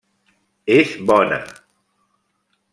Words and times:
És 0.77 0.95
bona! 1.11 1.39